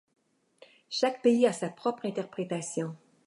[0.89, 2.95] Chaque pays a sa propre interprétation.